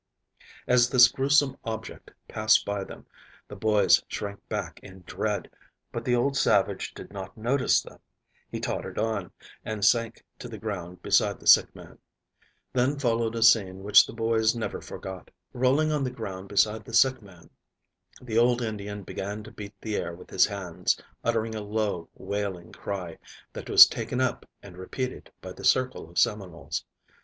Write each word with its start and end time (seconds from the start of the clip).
As 0.65 0.89
this 0.89 1.07
grewsome 1.09 1.57
object 1.63 2.09
passed 2.27 2.65
by 2.65 2.83
them 2.83 3.05
the 3.47 3.55
boys 3.55 4.01
shrank 4.07 4.39
back 4.49 4.79
in 4.81 5.01
dread, 5.05 5.47
but 5.91 6.03
the 6.05 6.15
old 6.15 6.35
savage 6.35 6.95
did 6.95 7.13
not 7.13 7.37
notice 7.37 7.83
them. 7.83 7.99
He 8.49 8.59
tottered 8.59 8.97
on, 8.97 9.31
and 9.63 9.85
sank 9.85 10.25
to 10.39 10.47
the 10.49 10.57
ground 10.57 11.03
beside 11.03 11.39
the 11.39 11.45
sick 11.45 11.75
man. 11.75 11.99
Then 12.73 12.97
followed 12.97 13.35
a 13.35 13.43
scene 13.43 13.83
which 13.83 14.07
the 14.07 14.13
boys 14.13 14.55
never 14.55 14.81
forgot. 14.81 15.29
Rolling 15.53 15.91
on 15.91 16.03
the 16.03 16.09
ground 16.09 16.49
beside 16.49 16.83
the 16.83 16.95
sick 16.95 17.21
man 17.21 17.51
the 18.19 18.39
old 18.39 18.63
Indian 18.63 19.03
began 19.03 19.43
to 19.43 19.51
beat 19.51 19.79
the 19.81 19.97
air 19.97 20.15
with 20.15 20.31
his 20.31 20.47
hands, 20.47 20.99
uttering 21.23 21.53
a 21.53 21.61
low, 21.61 22.09
wailing 22.15 22.71
cry, 22.71 23.19
that 23.53 23.69
was 23.69 23.85
taken 23.85 24.19
up 24.19 24.47
and 24.63 24.77
repeated 24.79 25.31
by 25.41 25.51
the 25.51 25.63
circle 25.63 26.09
of 26.09 26.17
Seminoles. 26.17 26.85